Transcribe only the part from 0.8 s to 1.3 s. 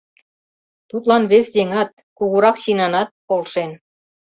Тудлан